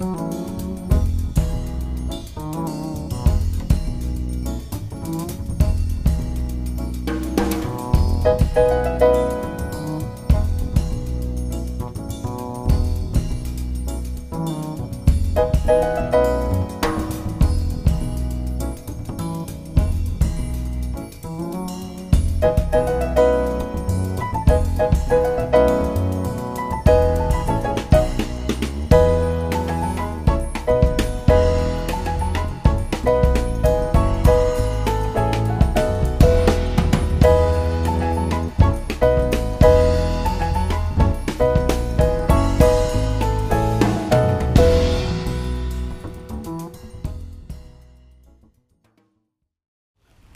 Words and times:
Música 0.00 0.48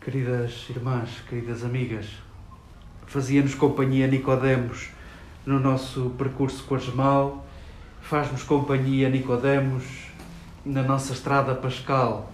Queridas 0.05 0.67
irmãs, 0.69 1.11
queridas 1.29 1.63
amigas, 1.63 2.07
fazia-nos 3.07 3.55
companhia 3.55 4.09
Nicodemos 4.09 4.91
no 5.47 5.61
nosso 5.61 6.11
percurso 6.19 6.65
quaresmal, 6.65 7.47
faz-nos 8.01 8.43
companhia 8.43 9.09
Nicodemos 9.09 9.85
na 10.65 10.83
nossa 10.83 11.13
estrada 11.13 11.55
pascal. 11.55 12.33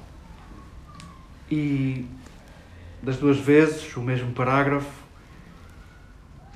E 1.50 2.06
das 3.02 3.19
duas 3.19 3.36
vezes, 3.36 3.94
o 3.98 4.00
mesmo 4.00 4.32
parágrafo, 4.32 5.03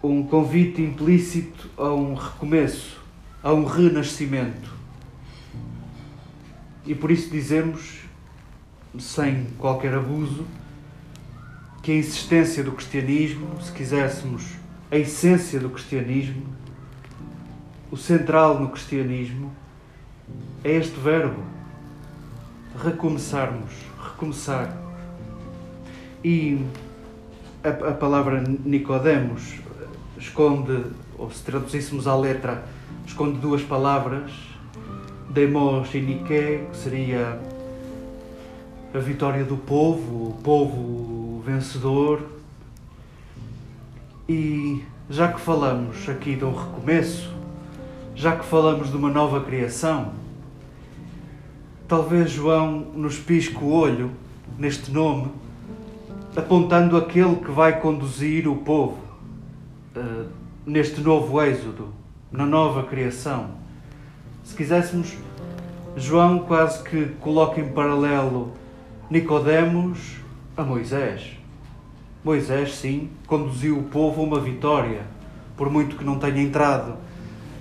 um 0.03 0.23
convite 0.23 0.81
implícito 0.81 1.69
a 1.77 1.93
um 1.93 2.15
recomeço, 2.15 2.99
a 3.43 3.53
um 3.53 3.67
renascimento. 3.67 4.73
E 6.87 6.95
por 6.95 7.11
isso 7.11 7.29
dizemos, 7.29 8.01
sem 8.99 9.45
qualquer 9.59 9.93
abuso, 9.93 10.47
que 11.83 11.91
a 11.91 11.97
insistência 11.97 12.63
do 12.63 12.73
cristianismo, 12.73 13.61
se 13.61 13.73
quiséssemos 13.73 14.45
a 14.91 14.97
essência 14.97 15.59
do 15.59 15.69
cristianismo, 15.69 16.47
o 17.91 17.97
central 17.97 18.61
no 18.61 18.69
cristianismo, 18.69 19.53
é 20.63 20.73
este 20.77 20.99
verbo: 21.01 21.43
recomeçarmos, 22.79 23.73
recomeçar. 24.01 24.77
E 26.25 26.65
a, 27.65 27.69
a 27.69 27.95
palavra 27.95 28.45
Nicodemos 28.65 29.55
esconde, 30.17 30.85
ou 31.19 31.33
se 31.33 31.43
traduzíssemos 31.43 32.07
à 32.07 32.15
letra, 32.15 32.65
esconde 33.05 33.39
duas 33.41 33.63
palavras, 33.63 34.31
demos 35.31 35.93
e 35.95 36.01
Nike, 36.01 36.67
que 36.71 36.77
seria 36.77 37.41
a 38.95 38.99
vitória 38.99 39.43
do 39.43 39.57
povo, 39.57 40.29
o 40.29 40.43
povo 40.45 41.22
vencedor. 41.45 42.23
E 44.29 44.83
já 45.11 45.33
que 45.33 45.41
falamos 45.41 46.09
aqui 46.09 46.37
de 46.37 46.45
um 46.45 46.55
recomeço, 46.55 47.33
já 48.15 48.37
que 48.37 48.45
falamos 48.45 48.91
de 48.91 48.97
uma 48.97 49.11
nova 49.11 49.41
criação, 49.41 50.13
talvez 51.89 52.31
João 52.31 52.87
nos 52.95 53.19
pisque 53.19 53.63
o 53.63 53.71
olho 53.71 54.11
neste 54.59 54.91
nome, 54.91 55.31
apontando 56.37 56.97
aquele 56.97 57.37
que 57.37 57.51
vai 57.51 57.81
conduzir 57.81 58.49
o 58.49 58.57
povo 58.57 58.99
uh, 59.97 60.27
neste 60.65 61.01
novo 61.01 61.43
êxodo, 61.43 61.89
na 62.31 62.47
nova 62.47 62.85
criação. 62.85 63.51
Se 64.45 64.55
quiséssemos, 64.55 65.15
João 65.97 66.39
quase 66.39 66.83
que 66.85 67.07
coloca 67.21 67.61
em 67.61 67.69
paralelo 67.69 68.53
Nicodemos 69.11 70.22
a 70.57 70.63
Moisés. 70.63 71.39
Moisés, 72.25 72.75
sim, 72.75 73.11
conduziu 73.27 73.79
o 73.79 73.85
povo 73.85 74.21
a 74.21 74.25
uma 74.25 74.41
vitória, 74.41 75.03
por 75.57 75.71
muito 75.71 75.97
que 75.97 76.05
não 76.05 76.19
tenha 76.19 76.41
entrado 76.41 76.97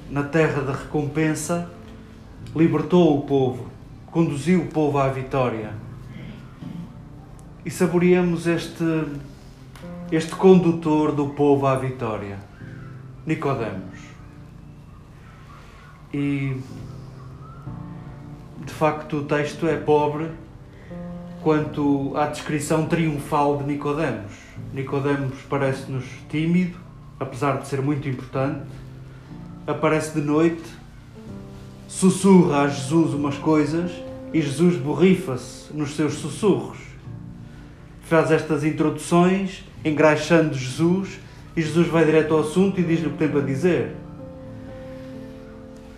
na 0.09 0.23
terra 0.23 0.61
da 0.61 0.73
recompensa, 0.73 1.71
libertou 2.55 3.17
o 3.17 3.21
povo, 3.21 3.67
conduziu 4.07 4.61
o 4.61 4.67
povo 4.67 4.97
à 4.97 5.07
vitória. 5.07 5.73
E 7.65 7.71
saboreamos 7.71 8.47
este 8.47 8.83
este 10.11 10.35
condutor 10.35 11.13
do 11.13 11.29
povo 11.29 11.65
à 11.65 11.75
vitória, 11.75 12.37
Nicodemos. 13.25 13.97
E 16.13 16.57
de 18.65 18.73
facto 18.73 19.17
o 19.17 19.23
texto 19.23 19.65
é 19.67 19.77
pobre 19.77 20.29
quanto 21.41 22.15
à 22.15 22.27
descrição 22.27 22.85
triunfal 22.85 23.57
de 23.57 23.63
Nicodemos. 23.63 24.31
Nicodemos 24.73 25.37
parece-nos 25.49 26.05
tímido, 26.29 26.77
apesar 27.19 27.57
de 27.57 27.67
ser 27.67 27.81
muito 27.81 28.07
importante. 28.07 28.61
Aparece 29.65 30.19
de 30.19 30.25
noite, 30.25 30.63
sussurra 31.87 32.61
a 32.61 32.67
Jesus 32.67 33.13
umas 33.13 33.37
coisas 33.37 33.91
e 34.33 34.41
Jesus 34.41 34.77
borrifa-se 34.77 35.73
nos 35.73 35.95
seus 35.95 36.13
sussurros. 36.13 36.77
Faz 38.03 38.31
estas 38.31 38.63
introduções, 38.63 39.63
engraxando 39.83 40.53
Jesus, 40.53 41.19
e 41.55 41.61
Jesus 41.61 41.87
vai 41.87 42.05
direto 42.05 42.33
ao 42.33 42.41
assunto 42.41 42.79
e 42.79 42.83
diz-lhe 42.83 43.07
o 43.07 43.11
que 43.11 43.17
tem 43.17 43.27
para 43.27 43.41
dizer. 43.41 43.95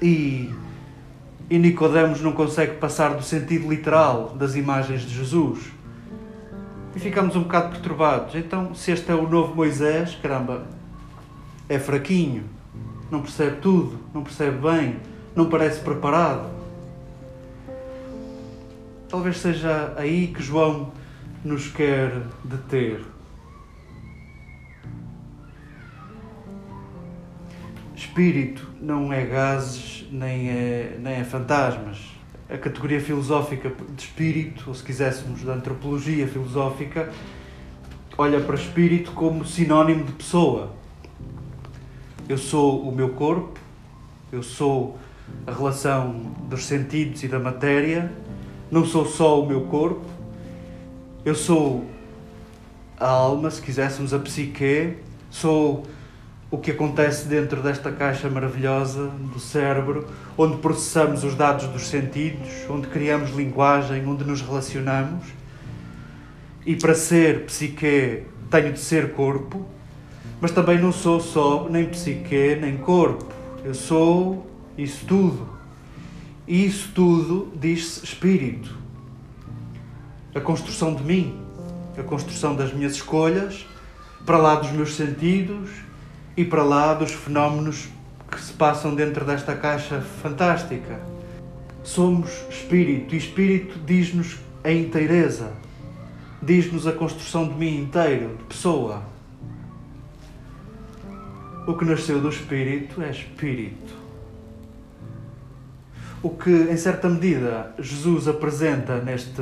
E 0.02 0.50
e 1.54 1.60
Nicodemos 1.60 2.20
não 2.20 2.32
consegue 2.32 2.78
passar 2.78 3.14
do 3.14 3.22
sentido 3.22 3.70
literal 3.70 4.30
das 4.36 4.56
imagens 4.56 5.02
de 5.02 5.14
Jesus. 5.14 5.72
E 6.96 7.00
ficamos 7.00 7.36
um 7.36 7.44
bocado 7.44 7.70
perturbados. 7.70 8.34
Então, 8.34 8.74
se 8.74 8.90
este 8.90 9.12
é 9.12 9.14
o 9.14 9.30
novo 9.30 9.54
Moisés, 9.54 10.18
caramba, 10.20 10.66
é 11.70 11.78
fraquinho, 11.78 12.46
não 13.12 13.22
percebe 13.22 13.58
tudo, 13.58 14.00
não 14.16 14.24
percebe 14.24 14.68
bem, 14.68 14.96
não 15.36 15.48
parece 15.48 15.80
preparado. 15.82 16.50
Talvez 19.08 19.38
seja 19.38 19.94
aí 19.96 20.30
que 20.30 20.42
João 20.42 20.92
nos 21.46 21.68
quer 21.68 22.20
deter. 22.44 23.00
Espírito 27.96 28.68
não 28.82 29.14
é 29.14 29.24
gases 29.24 29.93
nem 30.14 30.50
é, 30.50 30.98
nem 31.00 31.14
é 31.16 31.24
fantasmas. 31.24 31.98
A 32.48 32.58
categoria 32.58 33.02
filosófica 33.02 33.72
de 33.96 34.04
espírito, 34.04 34.66
ou 34.68 34.76
se 34.76 34.84
quiséssemos 34.84 35.42
da 35.42 35.54
antropologia 35.54 36.28
filosófica, 36.28 37.10
olha 38.16 38.40
para 38.40 38.56
espírito 38.56 39.12
como 39.12 39.44
sinónimo 39.44 40.04
de 40.04 40.12
pessoa. 40.12 40.72
Eu 42.30 42.38
sou 42.38 42.88
o 42.88 42.92
meu 42.94 43.10
corpo, 43.10 43.60
eu 44.32 44.44
sou 44.44 45.00
a 45.48 45.52
relação 45.52 46.12
dos 46.48 46.66
sentidos 46.66 47.24
e 47.24 47.28
da 47.28 47.40
matéria, 47.40 48.12
não 48.70 48.86
sou 48.86 49.06
só 49.06 49.42
o 49.42 49.48
meu 49.48 49.62
corpo, 49.62 50.06
eu 51.26 51.34
sou 51.34 51.86
a 53.00 53.08
alma, 53.08 53.50
se 53.50 53.62
quiséssemos 53.62 54.14
a 54.14 54.20
psique, 54.20 54.98
sou 55.32 55.84
o 56.54 56.60
que 56.60 56.70
acontece 56.70 57.28
dentro 57.28 57.64
desta 57.64 57.92
caixa 57.92 58.30
maravilhosa 58.30 59.08
do 59.08 59.40
cérebro, 59.40 60.08
onde 60.38 60.58
processamos 60.58 61.24
os 61.24 61.34
dados 61.34 61.66
dos 61.66 61.88
sentidos, 61.88 62.48
onde 62.70 62.90
criamos 62.90 63.32
linguagem, 63.32 64.08
onde 64.08 64.24
nos 64.24 64.40
relacionamos. 64.40 65.24
E 66.64 66.76
para 66.76 66.94
ser 66.94 67.46
psique, 67.46 68.26
tenho 68.52 68.72
de 68.72 68.78
ser 68.80 69.14
corpo, 69.14 69.66
mas 70.40 70.52
também 70.52 70.78
não 70.78 70.92
sou 70.92 71.20
só 71.20 71.68
nem 71.68 71.86
psique 71.86 72.56
nem 72.62 72.78
corpo. 72.78 73.26
Eu 73.66 73.74
sou 73.74 74.46
isso 74.78 75.08
tudo. 75.08 75.50
E 76.48 76.68
isso 76.68 76.92
tudo 76.94 77.52
diz-se 77.60 78.06
espírito. 78.06 78.78
A 80.36 80.40
construção 80.40 80.94
de 80.94 81.04
mim, 81.04 81.36
a 81.98 82.04
construção 82.04 82.56
das 82.56 82.72
minhas 82.72 82.94
escolhas, 82.94 83.66
para 84.24 84.38
lá 84.38 84.54
dos 84.54 84.70
meus 84.72 84.94
sentidos 84.94 85.83
e 86.36 86.44
para 86.44 86.64
lá 86.64 86.94
dos 86.94 87.12
fenómenos 87.12 87.90
que 88.30 88.40
se 88.40 88.54
passam 88.54 88.96
dentro 88.96 89.26
desta 89.26 89.56
caixa 89.56 90.02
fantástica. 90.02 91.00
Somos 91.84 92.32
espírito 92.50 93.14
e 93.14 93.18
espírito 93.18 93.80
diz-nos 93.86 94.38
a 94.64 94.72
inteireza, 94.72 95.52
diz-nos 96.42 96.88
a 96.88 96.92
construção 96.92 97.48
de 97.48 97.56
mim 97.56 97.82
inteiro, 97.82 98.38
de 98.38 98.44
pessoa. 98.46 99.04
O 101.68 101.76
que 101.76 101.86
nasceu 101.86 102.20
do 102.20 102.30
espírito 102.30 103.02
é 103.02 103.10
espírito. 103.10 104.04
o 106.24 106.30
que, 106.30 106.50
em 106.50 106.78
certa 106.78 107.10
medida, 107.10 107.76
Jesus 107.78 108.30
apresenta 108.30 109.00
neste, 109.00 109.42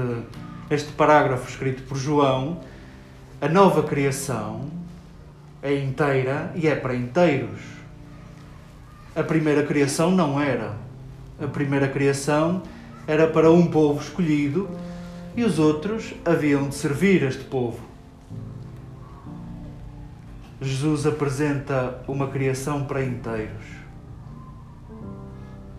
neste 0.68 0.92
parágrafo 0.94 1.48
escrito 1.48 1.84
por 1.84 1.96
João, 1.96 2.60
a 3.40 3.48
nova 3.48 3.84
criação 3.84 4.81
é 5.62 5.75
inteira 5.75 6.52
e 6.56 6.68
é 6.68 6.75
para 6.75 6.96
inteiros. 6.96 7.62
A 9.16 9.24
primeira 9.24 9.63
criação 9.63 10.12
não 10.12 10.40
era. 10.40 10.74
A 11.42 11.48
primeira 11.48 11.88
criação 11.88 12.63
era 13.08 13.28
para 13.28 13.52
um 13.52 13.68
povo 13.68 14.02
escolhido 14.02 14.69
e 15.36 15.44
os 15.44 15.60
outros 15.60 16.13
haviam 16.25 16.69
de 16.69 16.75
servir 16.75 17.24
este 17.24 17.44
povo. 17.44 17.80
Jesus 20.60 21.08
apresenta 21.08 22.04
uma 22.07 22.28
criação 22.28 22.86
para 22.86 23.04
inteiros. 23.04 23.66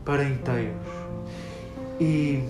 Para 0.05 0.25
inteiros. 0.25 0.87
E 2.01 2.43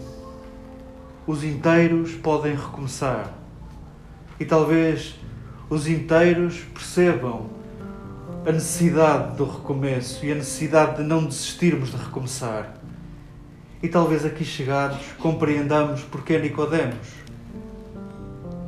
os 1.27 1.45
inteiros 1.45 2.15
podem 2.15 2.55
recomeçar. 2.55 3.35
E 4.41 4.45
talvez 4.45 5.21
os 5.73 5.89
inteiros 5.89 6.59
percebam 6.75 7.47
a 8.47 8.53
necessidade 8.53 9.39
do 9.39 9.47
recomeço 9.47 10.23
e 10.23 10.31
a 10.31 10.35
necessidade 10.35 10.99
de 10.99 11.03
não 11.03 11.25
desistirmos 11.25 11.91
de 11.91 11.97
recomeçar. 11.97 12.75
E 13.83 13.89
talvez 13.89 14.23
aqui 14.23 14.45
chegados 14.45 15.01
compreendamos 15.19 16.03
porque 16.03 16.39
Nicodemos. 16.39 17.09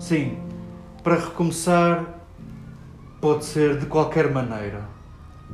Sim, 0.00 0.38
para 1.02 1.16
recomeçar 1.16 2.06
pode 3.20 3.44
ser 3.44 3.78
de 3.78 3.84
qualquer 3.84 4.32
maneira. 4.32 4.88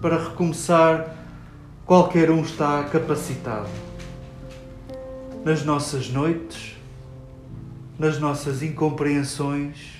Para 0.00 0.22
recomeçar, 0.22 1.16
qualquer 1.84 2.30
um 2.30 2.42
está 2.42 2.84
capacitado. 2.84 3.68
Nas 5.44 5.64
nossas 5.64 6.10
noites, 6.10 6.76
nas 7.98 8.20
nossas 8.20 8.62
incompreensões, 8.62 9.99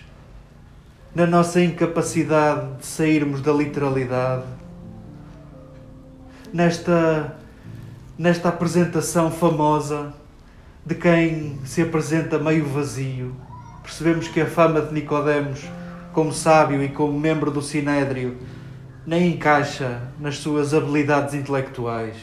na 1.14 1.26
nossa 1.26 1.60
incapacidade 1.60 2.78
de 2.78 2.86
sairmos 2.86 3.42
da 3.42 3.52
literalidade, 3.52 4.44
nesta, 6.52 7.36
nesta 8.16 8.48
apresentação 8.48 9.30
famosa 9.30 10.12
de 10.86 10.94
quem 10.94 11.58
se 11.64 11.82
apresenta 11.82 12.38
meio 12.38 12.64
vazio. 12.64 13.34
Percebemos 13.82 14.28
que 14.28 14.40
a 14.40 14.46
fama 14.46 14.80
de 14.80 14.92
Nicodemos 14.94 15.68
como 16.12 16.32
sábio 16.32 16.82
e 16.82 16.88
como 16.88 17.18
membro 17.18 17.50
do 17.50 17.62
Sinédrio 17.62 18.36
nem 19.06 19.32
encaixa 19.32 20.02
nas 20.20 20.38
suas 20.38 20.74
habilidades 20.74 21.34
intelectuais. 21.34 22.16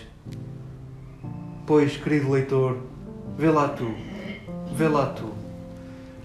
Pois, 1.66 1.98
querido 1.98 2.32
leitor, 2.32 2.78
vê 3.38 3.50
lá 3.50 3.68
tu, 3.68 3.92
vê 4.74 4.88
lá 4.88 5.08
tu. 5.08 5.30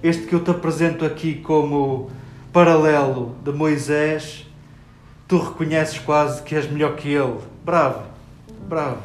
Este 0.02 0.26
que 0.26 0.34
eu 0.34 0.44
te 0.44 0.50
apresento 0.50 1.04
aqui 1.04 1.36
como 1.36 2.10
paralelo 2.52 3.34
de 3.42 3.50
Moisés, 3.50 4.46
tu 5.26 5.38
reconheces 5.38 5.98
quase 5.98 6.42
que 6.42 6.54
és 6.54 6.70
melhor 6.70 6.96
que 6.96 7.08
ele. 7.08 7.38
Bravo, 7.64 8.02
bravo. 8.68 9.02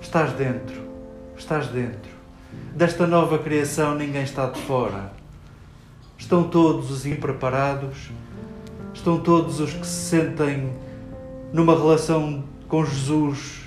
Estás 0.00 0.32
dentro, 0.34 0.82
estás 1.36 1.68
dentro. 1.68 2.12
Desta 2.74 3.06
nova 3.06 3.38
criação 3.38 3.94
ninguém 3.94 4.22
está 4.22 4.46
de 4.46 4.60
fora. 4.60 5.12
Estão 6.18 6.44
todos 6.44 6.90
os 6.90 7.06
impreparados, 7.06 8.10
estão 8.92 9.18
todos 9.18 9.58
os 9.58 9.72
que 9.72 9.86
se 9.86 10.10
sentem 10.10 10.70
numa 11.52 11.74
relação 11.74 12.44
com 12.68 12.84
Jesus 12.84 13.62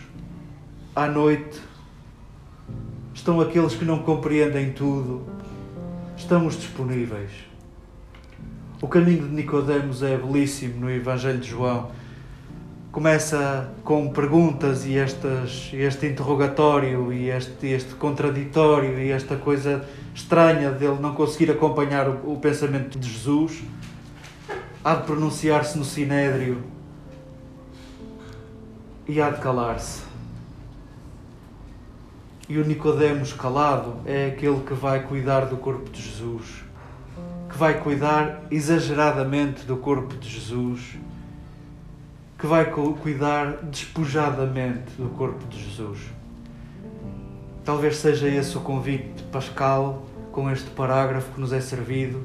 à 0.96 1.08
noite, 1.08 1.62
estão 3.14 3.42
aqueles 3.42 3.76
que 3.76 3.86
não 3.86 4.00
compreendem 4.00 4.72
tudo, 4.72 5.26
estamos 6.16 6.56
disponíveis. 6.56 7.32
O 8.80 8.88
caminho 8.88 9.28
de 9.28 9.34
Nicodemos 9.34 10.04
é 10.04 10.16
belíssimo 10.16 10.82
no 10.82 10.92
Evangelho 10.92 11.40
de 11.40 11.50
João. 11.50 11.90
Começa 12.92 13.74
com 13.84 14.08
perguntas 14.10 14.86
e 14.86 14.96
estas, 14.96 15.72
este 15.74 16.06
interrogatório 16.06 17.12
e 17.12 17.28
este, 17.28 17.66
este 17.66 17.96
contraditório 17.96 19.00
e 19.00 19.10
esta 19.10 19.36
coisa 19.36 19.84
estranha 20.14 20.70
dele 20.70 21.00
não 21.00 21.16
conseguir 21.16 21.50
acompanhar 21.50 22.08
o, 22.08 22.34
o 22.34 22.40
pensamento 22.40 23.00
de 23.00 23.10
Jesus. 23.10 23.64
Há 24.84 24.94
de 24.94 25.08
pronunciar-se 25.08 25.76
no 25.76 25.84
Sinédrio 25.84 26.62
e 29.08 29.20
há 29.20 29.32
de 29.32 29.42
calar-se. 29.42 30.04
E 32.48 32.60
o 32.60 32.64
Nicodemos 32.64 33.34
calado 33.34 33.96
é 34.06 34.28
aquele 34.28 34.62
que 34.62 34.76
vai 34.76 35.02
cuidar 35.02 35.46
do 35.46 35.58
corpo 35.58 35.90
de 35.90 36.00
Jesus 36.00 36.67
que 37.58 37.60
vai 37.60 37.80
cuidar 37.80 38.44
exageradamente 38.52 39.66
do 39.66 39.78
corpo 39.78 40.16
de 40.16 40.30
Jesus, 40.30 40.96
que 42.38 42.46
vai 42.46 42.66
cuidar 42.70 43.64
despojadamente 43.64 44.92
do 44.96 45.10
corpo 45.18 45.44
de 45.48 45.64
Jesus. 45.64 45.98
Talvez 47.66 47.98
seja 47.98 48.28
esse 48.28 48.56
o 48.56 48.62
convite 48.62 49.08
de 49.16 49.24
Pascal 49.24 50.06
com 50.32 50.52
este 50.52 50.70
parágrafo 50.70 51.32
que 51.34 51.42
nos 51.42 51.52
é 51.52 51.60
servido 51.60 52.22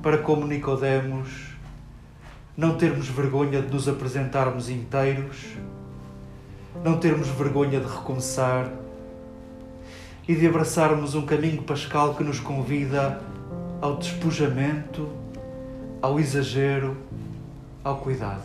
para 0.00 0.18
como 0.18 0.46
Nicodemos 0.46 1.48
não 2.56 2.76
termos 2.76 3.08
vergonha 3.08 3.60
de 3.60 3.72
nos 3.72 3.88
apresentarmos 3.88 4.70
inteiros, 4.70 5.56
não 6.84 6.98
termos 6.98 7.26
vergonha 7.26 7.80
de 7.80 7.86
recomeçar 7.86 8.70
e 10.28 10.36
de 10.36 10.46
abraçarmos 10.46 11.16
um 11.16 11.26
caminho 11.26 11.64
pascal 11.64 12.14
que 12.14 12.22
nos 12.22 12.38
convida 12.38 13.31
ao 13.82 13.96
despojamento, 13.96 15.08
ao 16.00 16.20
exagero, 16.20 16.96
ao 17.82 17.98
cuidado. 17.98 18.44